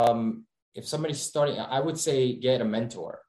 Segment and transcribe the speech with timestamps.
[0.00, 0.44] um,
[0.74, 3.20] if somebody's starting, I would say get a mentor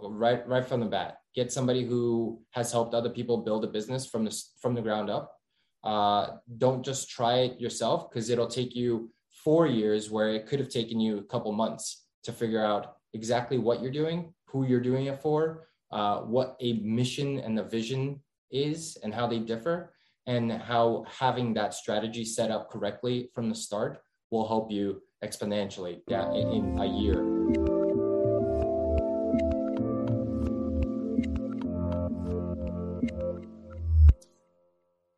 [0.00, 1.18] right right from the bat.
[1.34, 5.10] Get somebody who has helped other people build a business from the from the ground
[5.10, 5.32] up.
[5.84, 9.10] Uh, don't just try it yourself because it'll take you
[9.44, 13.58] four years where it could have taken you a couple months to figure out exactly
[13.58, 18.20] what you're doing, who you're doing it for, uh, what a mission and a vision
[18.50, 19.94] is, and how they differ,
[20.26, 24.00] and how having that strategy set up correctly from the start
[24.30, 27.24] will help you exponentially yeah, in, in a year.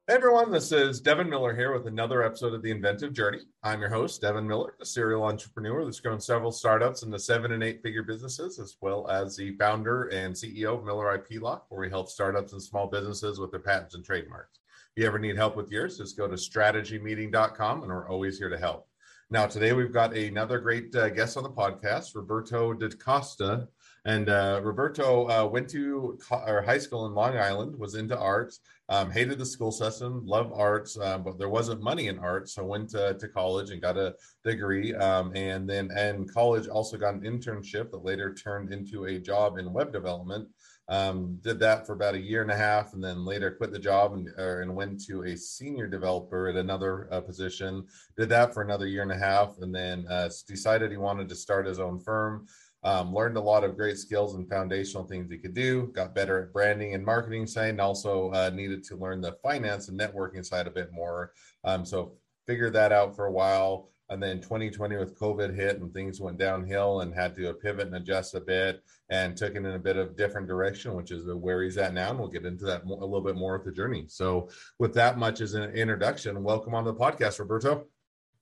[0.08, 3.42] Hey everyone, this is Devin Miller here with another episode of The Inventive Journey.
[3.62, 7.62] I'm your host, Devin Miller, a serial entrepreneur that's grown several startups into seven and
[7.62, 11.80] eight figure businesses, as well as the founder and CEO of Miller IP Law, where
[11.80, 14.58] we help startups and small businesses with their patents and trademarks.
[14.96, 18.48] If you ever need help with yours, just go to strategymeeting.com and we're always here
[18.48, 18.89] to help.
[19.32, 23.68] Now, today we've got another great uh, guest on the podcast, Roberto DaCosta.
[24.04, 28.58] And uh, Roberto uh, went to co- high school in Long Island, was into arts,
[28.88, 32.64] um, hated the school system, loved arts, um, but there wasn't money in arts, so
[32.64, 34.94] went to, to college and got a degree.
[34.94, 39.58] Um, and then and college also got an internship that later turned into a job
[39.58, 40.48] in web development.
[40.90, 43.78] Um, did that for about a year and a half, and then later quit the
[43.78, 47.86] job and, uh, and went to a senior developer at another uh, position.
[48.16, 51.36] Did that for another year and a half, and then uh, decided he wanted to
[51.36, 52.46] start his own firm.
[52.82, 55.92] Um, learned a lot of great skills and foundational things he could do.
[55.94, 59.88] Got better at branding and marketing side, and also uh, needed to learn the finance
[59.88, 61.32] and networking side a bit more.
[61.62, 62.14] Um, so
[62.48, 66.36] figured that out for a while and then 2020 with covid hit and things went
[66.36, 69.96] downhill and had to pivot and adjust a bit and took it in a bit
[69.96, 72.86] of different direction which is where he's at now and we'll get into that a
[72.86, 74.04] little bit more with the journey.
[74.08, 77.86] So with that much as an introduction welcome on the podcast roberto.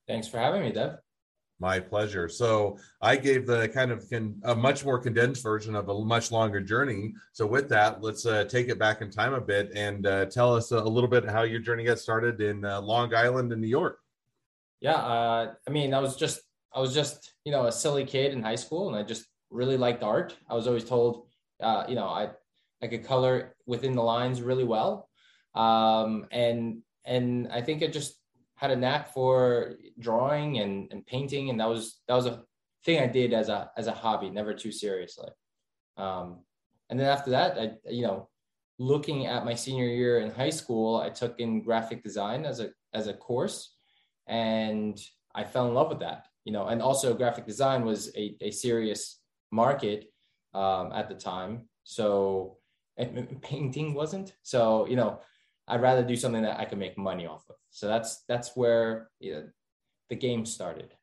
[0.07, 0.97] Thanks for having me dev.
[1.61, 2.29] My pleasure.
[2.29, 6.31] So i gave the kind of con- a much more condensed version of a much
[6.31, 7.13] longer journey.
[7.33, 10.55] So with that let's uh, take it back in time a bit and uh, tell
[10.55, 13.67] us a little bit how your journey got started in uh, long island in new
[13.67, 13.99] york
[14.81, 16.41] yeah, uh, I mean, I was just
[16.73, 19.77] I was just you know a silly kid in high school, and I just really
[19.77, 20.35] liked art.
[20.49, 21.27] I was always told,
[21.61, 22.29] uh, you know, I
[22.81, 25.09] I could color within the lines really well,
[25.55, 28.15] um, and and I think I just
[28.55, 32.43] had a knack for drawing and, and painting, and that was that was a
[32.85, 35.29] thing I did as a as a hobby, never too seriously.
[35.97, 36.39] Um,
[36.89, 38.29] and then after that, I you know,
[38.77, 42.69] looking at my senior year in high school, I took in graphic design as a
[42.93, 43.75] as a course
[44.29, 44.97] and
[45.35, 46.27] I fell in love with that.
[46.45, 49.19] You know, and also graphic design was a, a serious
[49.51, 50.05] market
[50.53, 51.67] um, at the time.
[51.83, 52.57] So
[53.41, 54.33] painting wasn't.
[54.43, 55.19] So you know,
[55.67, 57.55] I'd rather do something that I can make money off of.
[57.71, 59.43] So that's that's where you know,
[60.09, 60.93] the game started,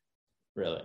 [0.55, 0.83] really.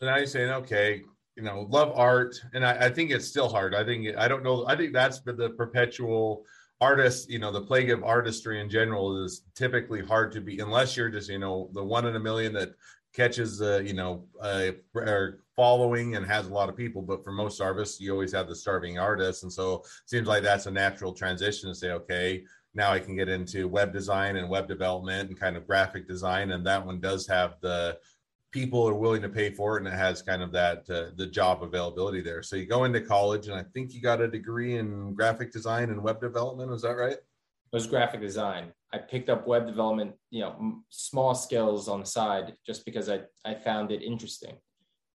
[0.00, 1.02] Now you're saying, okay,
[1.36, 3.74] you know, love art, and I, I think it's still hard.
[3.74, 4.66] I think I don't know.
[4.66, 6.44] I think that's been the perpetual
[6.80, 10.96] artists, you know, the plague of artistry in general is typically hard to be unless
[10.96, 12.74] you're just, you know, the one in a million that
[13.14, 17.00] catches, uh, you know, a, a following and has a lot of people.
[17.00, 20.42] But for most artists, you always have the starving artist, and so it seems like
[20.42, 22.44] that's a natural transition to say, okay,
[22.74, 26.50] now I can get into web design and web development and kind of graphic design,
[26.50, 27.98] and that one does have the
[28.56, 31.26] people are willing to pay for it and it has kind of that uh, the
[31.26, 32.42] job availability there.
[32.42, 35.90] So you go into college and i think you got a degree in graphic design
[35.90, 37.12] and web development is that right?
[37.12, 38.72] It was graphic design.
[38.94, 40.52] I picked up web development you know
[40.88, 44.56] small skills on the side just because i i found it interesting.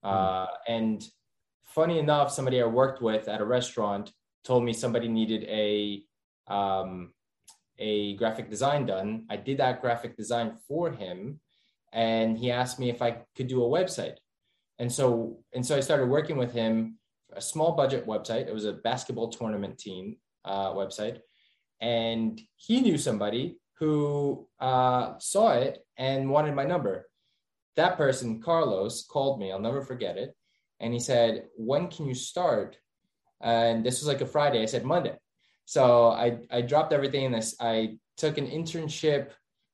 [0.04, 0.12] Mm.
[0.12, 1.00] uh, and
[1.78, 4.06] funny enough somebody i worked with at a restaurant
[4.44, 6.04] told me somebody needed a
[6.58, 7.14] um,
[7.78, 9.09] a graphic design done.
[9.30, 11.40] I did that graphic design for him
[11.94, 14.18] and he asked me if I could do a website.
[14.80, 16.98] And so and so I started working with him,
[17.34, 18.48] a small budget website.
[18.48, 21.20] It was a basketball tournament team uh, website,
[21.81, 27.09] and he knew somebody who uh, saw it and wanted my number.
[27.75, 29.52] That person, Carlos, called me.
[29.52, 30.36] I'll never forget it,
[30.80, 32.78] and he said, "When can you start?"
[33.42, 34.62] And this was like a Friday.
[34.62, 35.16] I said Monday.
[35.66, 39.31] So I I dropped everything and I, I took an internship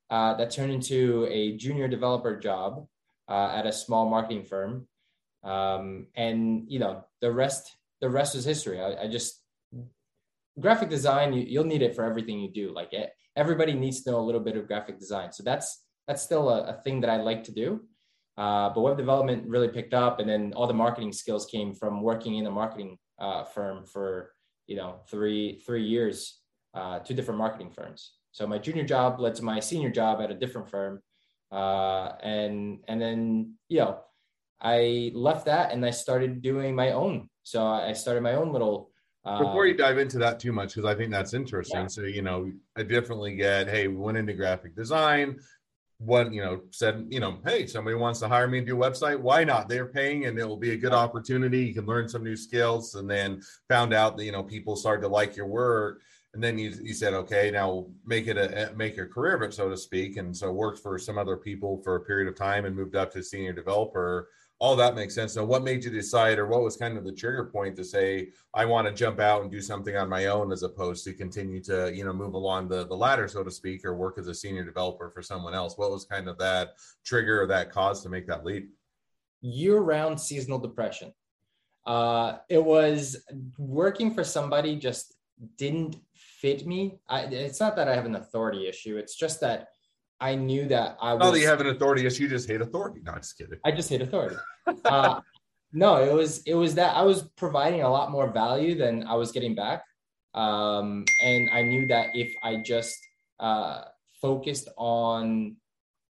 [0.09, 2.85] uh, that turned into a junior developer job
[3.29, 4.87] uh, at a small marketing firm.
[5.43, 8.79] Um, and you know the rest the rest is history.
[8.79, 9.41] I, I just
[10.59, 12.73] graphic design you, will need it for everything you do.
[12.73, 15.31] Like it, everybody needs to know a little bit of graphic design.
[15.33, 17.81] So that's that's still a, a thing that I like to do.
[18.37, 22.01] Uh, but web development really picked up, and then all the marketing skills came from
[22.01, 24.31] working in a marketing uh, firm for
[24.67, 26.39] you know three three years,
[26.73, 28.13] uh, two different marketing firms.
[28.33, 31.01] So my junior job led to my senior job at a different firm,
[31.51, 33.99] uh, and and then you know,
[34.59, 37.29] I left that and I started doing my own.
[37.43, 38.89] So I started my own little.
[39.23, 41.81] Uh, Before you dive into that too much, because I think that's interesting.
[41.81, 41.87] Yeah.
[41.87, 43.69] So you know, I definitely get.
[43.69, 45.39] Hey, we went into graphic design.
[45.99, 48.91] One, you know, said, you know, hey, somebody wants to hire me to do a
[48.91, 49.17] website.
[49.17, 49.69] Why not?
[49.69, 51.59] They're paying, and it will be a good opportunity.
[51.65, 55.03] You can learn some new skills, and then found out that you know people started
[55.03, 56.01] to like your work
[56.33, 59.53] and then you, you said okay now make it a make a career of it
[59.53, 62.65] so to speak and so worked for some other people for a period of time
[62.65, 64.29] and moved up to senior developer.
[64.59, 65.35] All that makes sense.
[65.35, 68.29] Now what made you decide or what was kind of the trigger point to say
[68.53, 71.61] i want to jump out and do something on my own as opposed to continue
[71.63, 74.33] to you know move along the, the ladder so to speak or work as a
[74.33, 75.77] senior developer for someone else?
[75.77, 78.71] What was kind of that trigger or that cause to make that leap?
[79.41, 81.13] Year-round seasonal depression.
[81.85, 83.17] Uh, it was
[83.57, 85.15] working for somebody just
[85.57, 85.97] didn't
[86.43, 86.99] fit me.
[87.07, 88.97] I, it's not that I have an authority issue.
[88.97, 89.69] It's just that
[90.19, 91.21] I knew that I was.
[91.23, 92.23] Oh, you have an authority issue.
[92.23, 92.99] You just hate authority.
[93.01, 93.57] No, just kidding.
[93.65, 94.35] I just hate authority.
[94.83, 95.21] uh,
[95.73, 99.15] no, it was it was that I was providing a lot more value than I
[99.15, 99.83] was getting back,
[100.33, 102.97] um, and I knew that if I just
[103.39, 103.85] uh,
[104.21, 105.55] focused on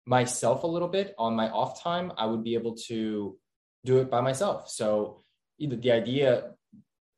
[0.06, 3.38] myself a little bit on my off time, I would be able to
[3.84, 4.70] do it by myself.
[4.70, 5.20] So
[5.60, 6.56] the idea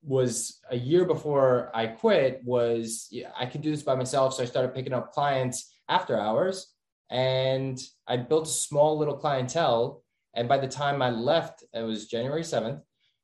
[0.05, 4.33] was a year before I quit was yeah, I could do this by myself.
[4.33, 6.73] So I started picking up clients after hours
[7.09, 10.03] and I built a small little clientele.
[10.35, 12.81] And by the time I left, it was January 7th.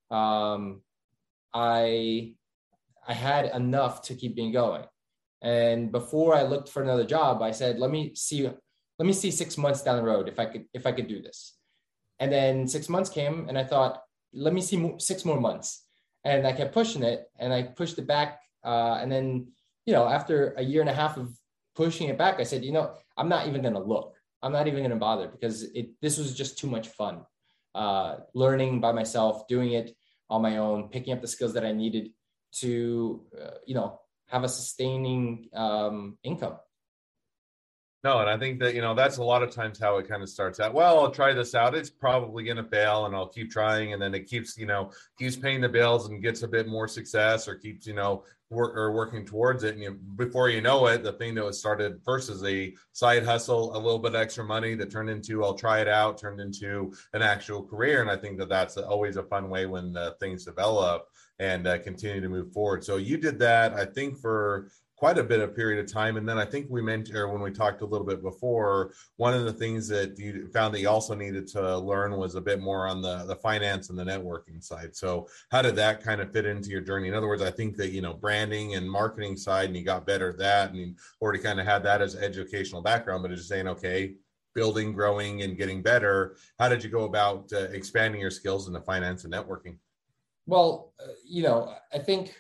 [0.10, 0.82] Um,
[1.54, 2.34] I,
[3.08, 4.86] I had enough to keep me going.
[5.42, 9.32] And before I looked for another job, I said, let me see, let me see
[9.32, 11.58] six months down the road if I could, if I could do this.
[12.20, 14.02] And then six months came and I thought,
[14.34, 15.84] let me see six more months
[16.24, 18.42] and I kept pushing it and I pushed it back.
[18.64, 19.48] Uh, and then,
[19.86, 21.32] you know, after a year and a half of
[21.76, 24.16] pushing it back, I said, you know, I'm not even going to look.
[24.44, 27.22] I'm not even going to bother because it, this was just too much fun.
[27.74, 29.96] Uh, learning by myself, doing it
[30.30, 32.12] on my own, picking up the skills that I needed
[32.60, 36.58] to, uh, you know, have a sustaining um, income.
[38.04, 40.24] No, and I think that you know that's a lot of times how it kind
[40.24, 40.74] of starts out.
[40.74, 41.76] Well, I'll try this out.
[41.76, 44.92] It's probably going to fail, and I'll keep trying, and then it keeps you know
[45.20, 48.76] keeps paying the bills and gets a bit more success, or keeps you know work
[48.76, 49.76] or working towards it.
[49.76, 53.24] And you, before you know it, the thing that was started first as a side
[53.24, 56.94] hustle, a little bit extra money that turned into I'll try it out, turned into
[57.14, 58.02] an actual career.
[58.02, 61.08] And I think that that's always a fun way when uh, things develop
[61.40, 62.84] and uh, continue to move forward.
[62.84, 64.70] So you did that, I think, for
[65.02, 66.16] quite a bit of period of time.
[66.16, 69.46] And then I think we mentioned, when we talked a little bit before, one of
[69.46, 72.86] the things that you found that you also needed to learn was a bit more
[72.88, 74.96] on the, the finance and the networking side.
[74.96, 77.08] So how did that kind of fit into your journey?
[77.08, 80.06] In other words, I think that, you know, branding and marketing side, and you got
[80.06, 83.42] better at that and you already kind of had that as educational background, but it's
[83.42, 84.14] just saying, okay,
[84.54, 86.36] building, growing, and getting better.
[86.60, 89.78] How did you go about uh, expanding your skills in the finance and networking?
[90.46, 92.36] Well, uh, you know, I think,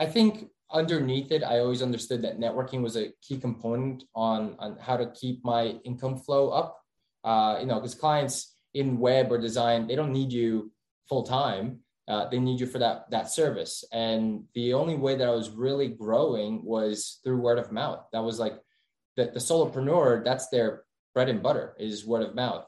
[0.00, 4.76] I think underneath it, I always understood that networking was a key component on, on
[4.78, 6.80] how to keep my income flow up.
[7.24, 10.70] Uh, you know, because clients in web or design, they don't need you
[11.08, 11.80] full time.
[12.08, 13.84] Uh, they need you for that that service.
[13.92, 18.04] And the only way that I was really growing was through word of mouth.
[18.12, 18.60] That was like
[19.16, 20.84] the, the solopreneur, that's their
[21.14, 22.64] bread and butter is word of mouth.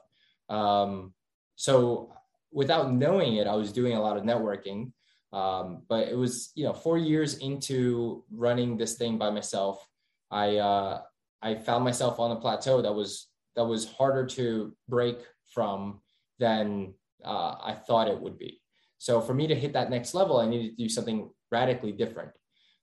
[0.49, 1.13] Um,
[1.55, 2.11] so
[2.51, 4.91] without knowing it, I was doing a lot of networking.
[5.31, 9.85] Um, but it was, you know, four years into running this thing by myself,
[10.31, 11.01] I uh,
[11.41, 15.19] I found myself on a plateau that was that was harder to break
[15.53, 16.01] from
[16.39, 16.93] than
[17.23, 18.61] uh, I thought it would be.
[18.97, 22.31] So for me to hit that next level, I needed to do something radically different.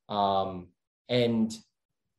[0.08, 0.68] Um,
[1.08, 1.52] and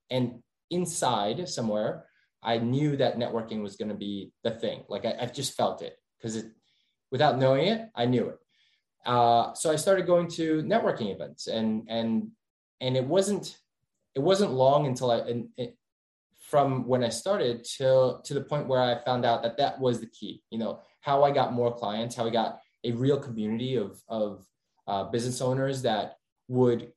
[0.10, 2.06] and inside somewhere,
[2.44, 4.84] I knew that networking was going to be the thing.
[4.90, 6.46] Like I, I just felt it because it,
[7.12, 8.38] without knowing it, I knew it.
[9.08, 12.30] Uh, so I started going to networking events, and and
[12.82, 13.58] and it wasn't
[14.14, 15.48] it wasn't long until I and
[16.42, 20.02] from when I started till to the point where I found out that that was
[20.02, 20.44] the key.
[20.52, 24.46] You know how I got more clients, how I got a real community of of
[24.88, 26.18] uh, business owners that
[26.50, 26.92] would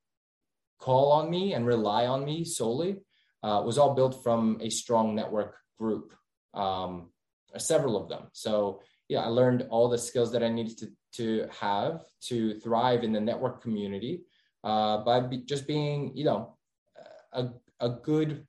[0.80, 2.96] call on me and rely on me solely
[3.42, 6.14] uh, was all built from a strong network group,
[6.54, 7.10] um,
[7.56, 8.28] several of them.
[8.32, 13.02] So yeah, I learned all the skills that I needed to to have to thrive
[13.02, 14.22] in the network community
[14.62, 16.56] uh, by be, just being, you know,
[17.32, 17.48] a,
[17.80, 18.46] a good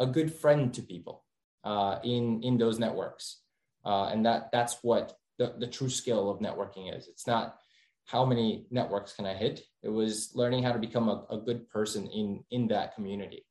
[0.00, 1.24] a good friend to people
[1.62, 3.42] uh, in in those networks,
[3.86, 7.06] uh, and that that's what the, the true skill of networking is.
[7.06, 7.58] It's not
[8.04, 9.62] how many networks can I hit.
[9.84, 13.46] It was learning how to become a, a good person in in that community,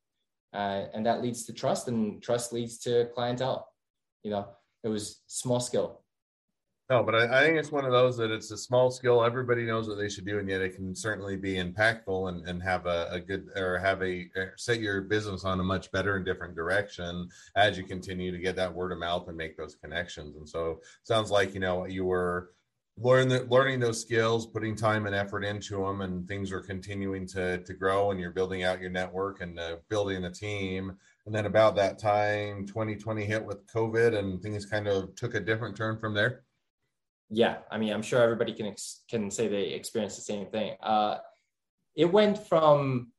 [0.52, 3.66] uh, and that leads to trust, and trust leads to clientele.
[4.22, 4.48] You know,
[4.84, 6.01] it was small skill
[6.90, 9.24] No, but I, I, think it's one of those that it's a small skill.
[9.24, 12.62] Everybody knows what they should do, and yet it can certainly be impactful and, and
[12.62, 16.24] have a, a good or have a set your business on a much better and
[16.24, 20.36] different direction as you continue to get that word of mouth and make those connections.
[20.36, 22.50] And so sounds like you know you were
[22.98, 27.26] learn the, learning those skills, putting time and effort into them, and things are continuing
[27.28, 30.94] to to grow, and you're building out your network and uh, building a team.
[31.26, 35.40] And then about that time, 2020 hit with COVID, and things kind of took a
[35.40, 36.42] different turn from there
[37.34, 38.74] yeah, I mean, I'm sure everybody can
[39.08, 40.76] can say they experienced the same thing.
[40.82, 41.16] Uh,
[41.96, 43.12] it went from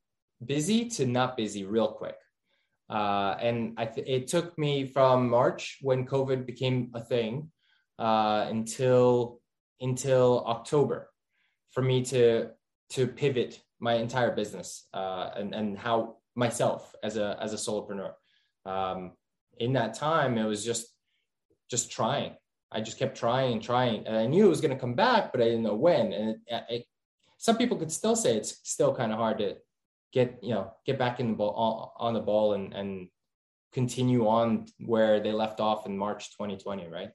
[0.46, 2.18] busy to not busy real quick,
[2.92, 7.50] uh, and I th- it took me from March when COVID became a thing
[7.98, 9.42] uh, until
[9.82, 11.10] until October
[11.72, 12.50] for me to
[12.92, 18.14] to pivot my entire business uh, and and how myself as a as a solopreneur.
[18.64, 19.14] Um,
[19.58, 20.86] in that time, it was just
[21.68, 22.36] just trying
[22.74, 25.32] I just kept trying and trying, and I knew it was going to come back,
[25.32, 26.12] but I didn't know when.
[26.12, 26.86] And it, it,
[27.38, 29.56] some people could still say it's still kind of hard to
[30.14, 33.08] get you know get back in the ball on the ball and and
[33.74, 37.10] continue on where they left off in March 2020, right?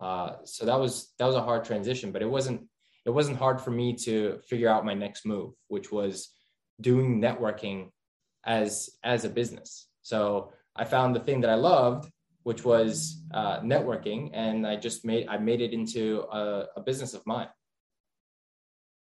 [0.00, 2.62] Uh, so that was that was a hard transition, but it wasn't
[3.04, 6.30] it wasn't hard for me to figure out my next move, which was
[6.80, 7.90] doing networking
[8.44, 9.88] as as a business.
[10.02, 12.10] So I found the thing that I loved
[12.42, 17.14] which was uh, networking, and I just made I made it into a, a business
[17.14, 17.48] of mine.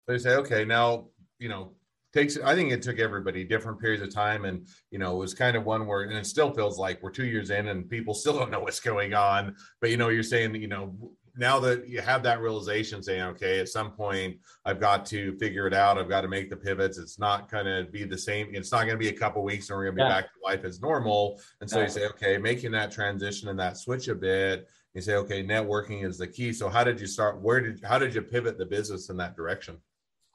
[0.07, 1.09] They say, okay, now
[1.39, 1.71] you know
[2.13, 5.33] takes i think it took everybody different periods of time and you know it was
[5.33, 8.13] kind of one where and it still feels like we're two years in and people
[8.13, 10.95] still don't know what's going on but you know you're saying you know
[11.38, 15.67] now that you have that realization saying okay at some point i've got to figure
[15.67, 15.98] it out.
[15.98, 16.98] I've got to make the pivots.
[16.98, 18.50] It's not going to be the same.
[18.53, 20.21] It's not going to be a couple weeks and we're going to be yeah.
[20.21, 21.41] back to life as normal.
[21.62, 21.86] And so yeah.
[21.86, 24.67] you say okay making that transition and that switch a bit.
[24.93, 26.53] You say okay networking is the key.
[26.53, 29.36] So how did you start where did how did you pivot the business in that
[29.36, 29.77] direction?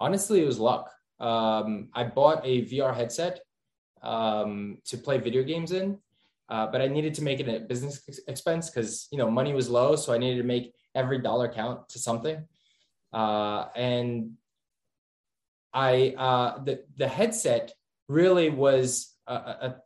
[0.01, 0.91] Honestly it was luck.
[1.21, 3.41] Um, i bought a vr headset
[4.03, 5.99] um, to play video games in
[6.49, 9.71] uh, but I needed to make it a business expense because you know money was
[9.71, 12.47] low, so I needed to make every dollar count to something.
[13.13, 14.33] Uh, and
[15.73, 17.73] I uh, the the headset
[18.09, 19.77] really was a, a,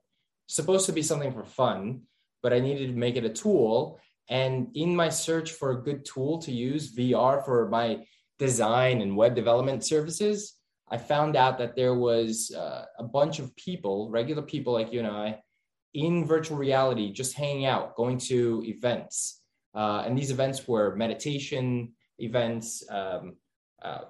[0.47, 2.03] supposed to be something for fun,
[2.43, 4.01] but I needed to make it a tool.
[4.29, 8.05] And in my search for a good tool to use VR for my
[8.39, 10.55] design and web development services,
[10.91, 15.01] I found out that there was uh, a bunch of people, regular people like you
[15.01, 15.41] and I,
[15.95, 19.43] in virtual reality, just hanging out, going to events,
[19.75, 23.37] uh, and these events were meditation events, um,
[23.83, 24.03] uh,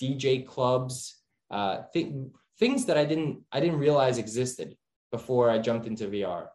[0.00, 1.16] DJ clubs,
[1.50, 2.12] uh, th-
[2.58, 4.76] things that I didn't I didn't realize existed
[5.10, 6.46] before I jumped into VR.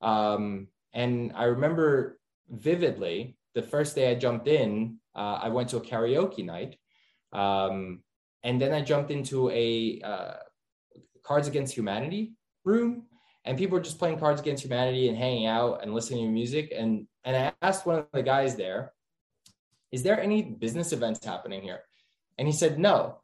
[0.00, 5.76] Um, and I remember vividly the first day I jumped in, uh, I went to
[5.76, 6.76] a karaoke night,
[7.32, 8.02] um,
[8.42, 10.34] and then I jumped into a uh,
[11.22, 12.32] Cards Against Humanity
[12.64, 13.04] room,
[13.48, 16.70] and people were just playing Cards Against Humanity and hanging out and listening to music.
[16.76, 18.92] And and I asked one of the guys there,
[19.90, 21.80] is there any business events happening here?
[22.36, 23.20] And he said, no.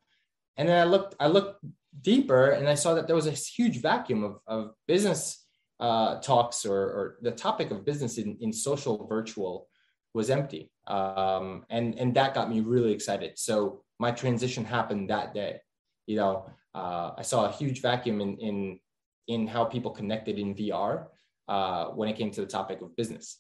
[0.57, 1.64] And then I looked, I looked
[2.00, 5.45] deeper and I saw that there was a huge vacuum of, of business
[5.78, 9.69] uh, talks or, or, the topic of business in, in social virtual
[10.14, 10.71] was empty.
[10.87, 13.38] Um, and, and that got me really excited.
[13.38, 15.61] So my transition happened that day.
[16.07, 18.81] You know, uh, I saw a huge vacuum in, in,
[19.28, 21.07] in how people connected in VR
[21.49, 23.38] uh, when it came to the topic of business.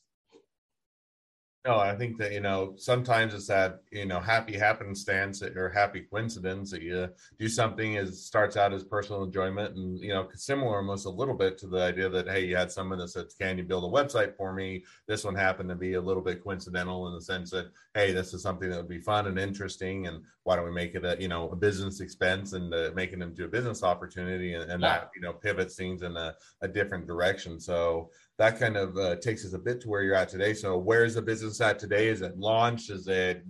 [1.66, 6.02] No, I think that you know sometimes it's that you know happy happenstance or happy
[6.02, 10.76] coincidence that you do something as starts out as personal enjoyment and you know similar
[10.76, 13.56] almost a little bit to the idea that hey you had someone that said can
[13.56, 17.08] you build a website for me this one happened to be a little bit coincidental
[17.08, 20.22] in the sense that hey this is something that would be fun and interesting and
[20.42, 23.34] why don't we make it a you know a business expense and uh, making them
[23.34, 24.98] to a business opportunity and, and yeah.
[24.98, 29.16] that you know pivots things in a, a different direction so that kind of uh,
[29.16, 30.54] takes us a bit to where you're at today.
[30.54, 32.08] So, where's the business at today?
[32.08, 32.90] Is it launched?
[32.90, 33.44] Is it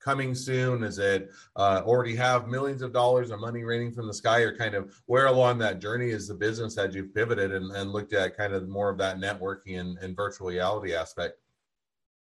[0.00, 0.84] coming soon?
[0.84, 4.56] Is it uh, already have millions of dollars of money raining from the sky, or
[4.56, 8.12] kind of where along that journey is the business that you've pivoted and, and looked
[8.12, 11.38] at kind of more of that networking and, and virtual reality aspect?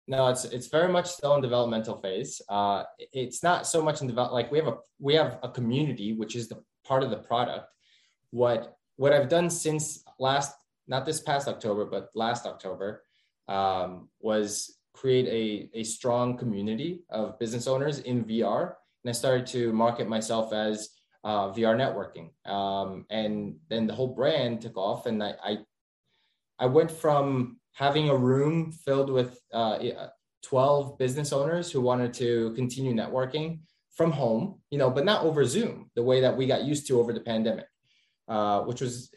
[0.07, 2.41] No, it's it's very much still in developmental phase.
[2.49, 6.13] Uh, it's not so much in develop like we have a we have a community
[6.13, 7.67] which is the part of the product.
[8.31, 10.53] What what I've done since last
[10.87, 13.03] not this past October, but last October,
[13.47, 18.75] um, was create a, a strong community of business owners in VR.
[19.03, 20.89] And I started to market myself as
[21.23, 22.31] uh, VR networking.
[22.49, 25.05] Um, and then the whole brand took off.
[25.05, 25.57] And I, I,
[26.59, 29.79] I, went from having a room filled with uh,
[30.43, 33.59] 12 business owners who wanted to continue networking
[33.95, 36.99] from home, you know, but not over Zoom, the way that we got used to
[36.99, 37.67] over the pandemic,
[38.27, 39.11] uh, which was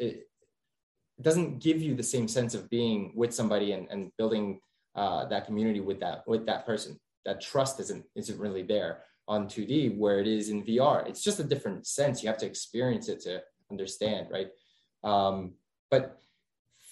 [1.18, 4.60] it, doesn't give you the same sense of being with somebody and, and building
[4.94, 6.98] uh, that community with that with that person.
[7.24, 11.08] That trust isn't isn't really there on 2D where it is in VR.
[11.08, 12.22] It's just a different sense.
[12.22, 14.48] You have to experience it to understand, right?
[15.02, 15.54] Um,
[15.90, 16.18] but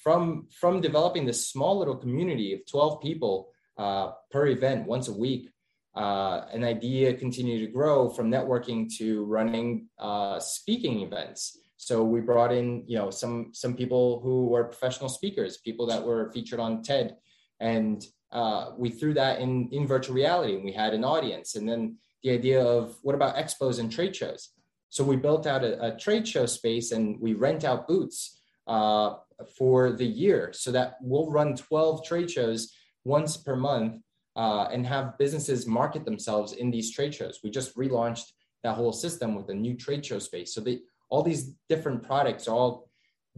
[0.03, 5.13] from from developing this small little community of 12 people uh, per event once a
[5.13, 5.51] week,
[5.95, 11.59] uh, an idea continued to grow from networking to running uh, speaking events.
[11.83, 16.01] So we brought in, you know, some some people who were professional speakers, people that
[16.01, 17.17] were featured on TED,
[17.59, 21.57] and uh, we threw that in in virtual reality, and we had an audience.
[21.57, 24.51] And then the idea of what about expos and trade shows?
[24.91, 29.15] So we built out a, a trade show space, and we rent out booths uh,
[29.59, 32.73] for the year, so that we'll run 12 trade shows
[33.05, 34.01] once per month
[34.37, 37.41] uh, and have businesses market themselves in these trade shows.
[37.43, 38.31] We just relaunched
[38.63, 40.55] that whole system with a new trade show space.
[40.55, 40.83] So they
[41.13, 42.89] all these different products are all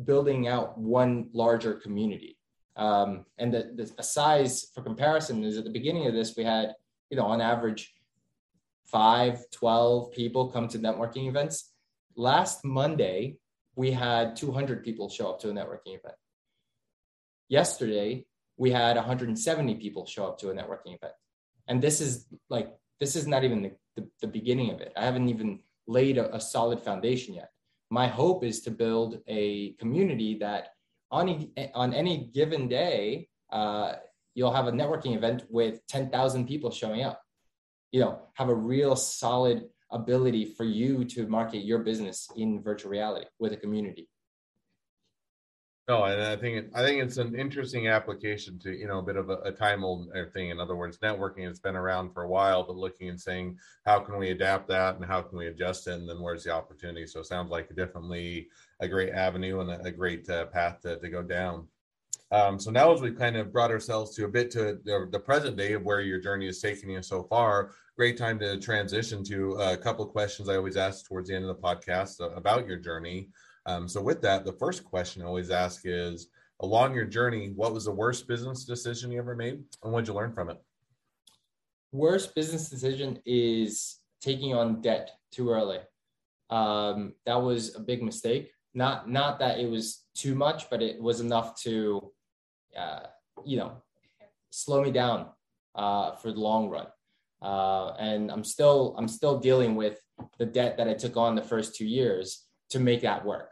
[0.04, 2.38] building out one larger community.
[2.76, 6.76] Um, and the, the size for comparison is at the beginning of this, we had,
[7.11, 7.93] you know, on average,
[8.85, 11.73] five, 12 people come to networking events.
[12.14, 13.38] Last Monday,
[13.75, 16.14] we had 200 people show up to a networking event.
[17.49, 18.25] Yesterday,
[18.57, 21.14] we had 170 people show up to a networking event.
[21.66, 24.93] And this is like, this is not even the, the, the beginning of it.
[24.97, 27.50] I haven't even laid a, a solid foundation yet
[27.94, 30.70] my hope is to build a community that
[31.12, 33.92] on, on any given day, uh,
[34.34, 37.22] you'll have a networking event with 10,000 people showing up.
[37.92, 42.90] You know, have a real solid ability for you to market your business in virtual
[42.90, 44.08] reality with a community.
[45.87, 49.17] No, and I think I think it's an interesting application to you know a bit
[49.17, 50.49] of a, a time old uh, thing.
[50.49, 54.00] In other words, networking has been around for a while, but looking and saying how
[54.00, 57.07] can we adapt that and how can we adjust it, and then where's the opportunity?
[57.07, 58.49] So it sounds like definitely
[58.81, 61.68] a great avenue and a, a great uh, path to, to go down.
[62.31, 65.20] Um, so now as we kind of brought ourselves to a bit to the, the,
[65.20, 69.23] present day of where your journey is taking you so far, great time to transition
[69.25, 72.79] to a couple questions I always ask towards the end of the podcast about your
[72.79, 73.29] journey.
[73.66, 76.29] Um, so with that, the first question I always ask is,
[76.61, 80.09] along your journey, what was the worst business decision you ever made, and what did
[80.09, 80.62] you learn from it?
[81.92, 85.79] Worst business decision is taking on debt too early.
[86.50, 88.50] Um, that was a big mistake.
[88.74, 92.12] Not not that it was too much, but it was enough to,
[92.77, 93.07] uh,
[93.44, 93.83] you know,
[94.50, 95.29] slow me down
[95.74, 96.87] uh, for the long run.
[97.40, 100.00] Uh, and I'm still I'm still dealing with
[100.38, 103.50] the debt that I took on the first two years to make that work.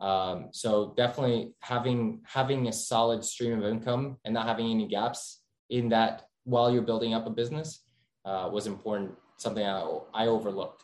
[0.00, 5.40] Um, so definitely having having a solid stream of income and not having any gaps
[5.70, 7.80] in that while you're building up a business
[8.24, 9.12] uh, was important.
[9.38, 10.82] Something I, I overlooked.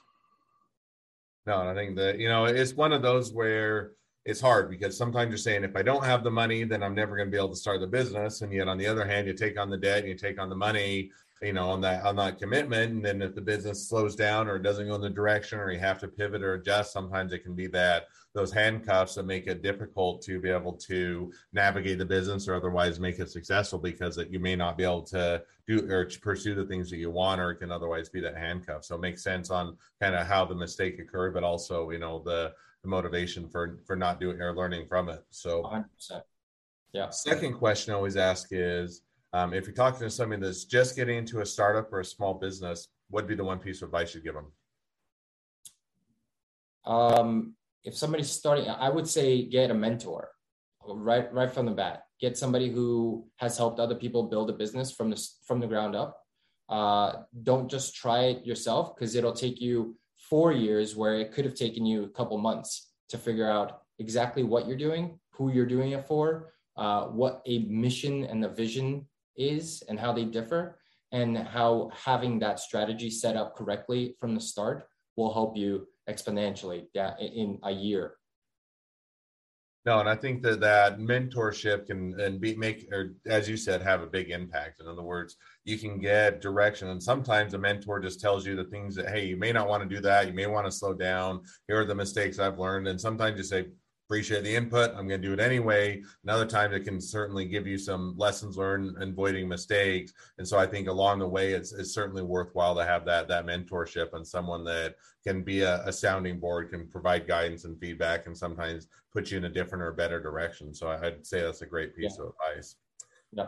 [1.46, 3.92] No, I think that you know it's one of those where
[4.24, 7.16] it's hard because sometimes you're saying if I don't have the money, then I'm never
[7.16, 9.34] going to be able to start the business, and yet on the other hand, you
[9.34, 11.10] take on the debt, and you take on the money,
[11.42, 12.92] you know on that on that commitment.
[12.92, 15.78] And then if the business slows down or doesn't go in the direction or you
[15.80, 19.62] have to pivot or adjust sometimes it can be that those handcuffs that make it
[19.62, 24.32] difficult to be able to navigate the business or otherwise make it successful because that
[24.32, 27.50] you may not be able to do or pursue the things that you want or
[27.50, 28.84] it can otherwise be that handcuff.
[28.84, 32.22] So it makes sense on kind of how the mistake occurred but also you know
[32.24, 32.52] the
[32.82, 35.24] the motivation for for not doing or learning from it.
[35.30, 36.22] So 100%
[36.92, 37.08] yeah.
[37.10, 41.16] second question i always ask is um, if you're talking to somebody that's just getting
[41.16, 44.24] into a startup or a small business, what'd be the one piece of advice you'd
[44.24, 44.52] give them?
[46.84, 50.30] Um, if somebody's starting, I would say get a mentor
[50.86, 52.04] right right from the bat.
[52.20, 55.96] Get somebody who has helped other people build a business from the from the ground
[55.96, 56.18] up.
[56.68, 61.44] Uh, don't just try it yourself because it'll take you four years where it could
[61.44, 65.66] have taken you a couple months to figure out exactly what you're doing, who you're
[65.66, 70.78] doing it for, uh, what a mission and a vision is and how they differ
[71.12, 76.86] and how having that strategy set up correctly from the start will help you exponentially
[77.18, 78.16] in a year
[79.84, 83.82] no, and I think that that mentorship can and be make or as you said
[83.82, 84.80] have a big impact.
[84.80, 88.64] In other words, you can get direction, and sometimes a mentor just tells you the
[88.64, 90.94] things that hey, you may not want to do that, you may want to slow
[90.94, 91.40] down.
[91.66, 93.66] Here are the mistakes I've learned, and sometimes you say,
[94.12, 94.90] appreciate the input.
[94.90, 96.02] I'm going to do it anyway.
[96.22, 100.12] Another time, it can certainly give you some lessons learned and avoiding mistakes.
[100.36, 103.46] And so I think along the way, it's, it's certainly worthwhile to have that that
[103.46, 104.96] mentorship and someone that
[105.26, 109.38] can be a, a sounding board, can provide guidance and feedback, and sometimes put you
[109.38, 110.74] in a different or better direction.
[110.74, 112.26] So I'd say that's a great piece yeah.
[112.26, 112.76] of advice.
[113.32, 113.46] Yeah.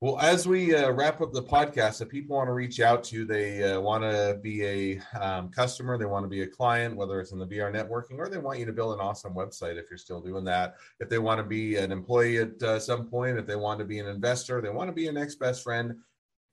[0.00, 3.16] Well, as we uh, wrap up the podcast, if people want to reach out to
[3.16, 6.94] you, they uh, want to be a um, customer, they want to be a client,
[6.94, 9.76] whether it's in the VR networking, or they want you to build an awesome website
[9.76, 10.76] if you're still doing that.
[11.00, 13.84] If they want to be an employee at uh, some point, if they want to
[13.84, 15.96] be an investor, they want to be a next best friend,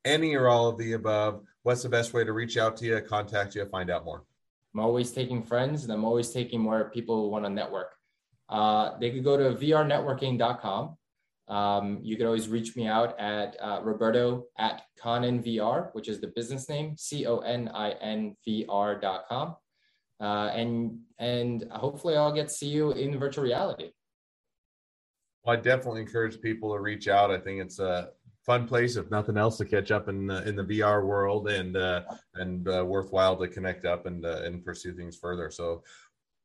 [0.05, 2.99] any or all of the above, what's the best way to reach out to you,
[3.01, 4.23] contact you, find out more?
[4.73, 7.93] I'm always taking friends and I'm always taking more people who want to network.
[8.49, 10.97] Uh, they could go to vrnetworking.com
[11.47, 16.27] um, you can always reach me out at uh, Roberto at ConinVR, which is the
[16.27, 19.55] business name, C O N I N V R.com.
[20.19, 23.91] Uh, and and hopefully I'll get to see you in virtual reality.
[25.43, 27.29] Well, I definitely encourage people to reach out.
[27.29, 28.09] I think it's a
[28.45, 31.75] fun place, if nothing else, to catch up in the, in the VR world and
[31.75, 32.01] uh,
[32.35, 35.51] and uh, worthwhile to connect up and uh, and pursue things further.
[35.51, 35.83] So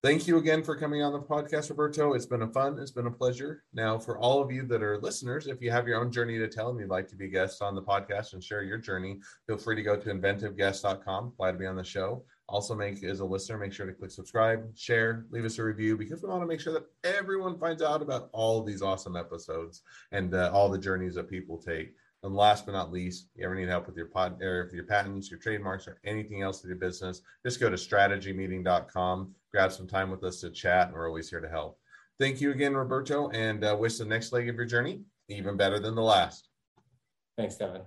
[0.02, 2.14] Thank you again for coming on the podcast, Roberto.
[2.14, 3.64] It's been a fun, it's been a pleasure.
[3.74, 6.48] Now, for all of you that are listeners, if you have your own journey to
[6.48, 9.58] tell and you'd like to be guests on the podcast and share your journey, feel
[9.58, 11.34] free to go to inventiveguest.com.
[11.36, 12.24] Glad to be on the show.
[12.48, 15.98] Also, make as a listener, make sure to click subscribe, share, leave us a review
[15.98, 19.82] because we want to make sure that everyone finds out about all these awesome episodes
[20.12, 21.94] and uh, all the journeys that people take.
[22.22, 25.30] And last but not least, you ever need help with your pod or your patents,
[25.30, 30.10] your trademarks, or anything else with your business, just go to strategymeeting.com, grab some time
[30.10, 31.78] with us to chat, and we're always here to help.
[32.18, 35.78] Thank you again, Roberto, and uh, wish the next leg of your journey even better
[35.78, 36.48] than the last.
[37.36, 37.82] Thanks, Devin.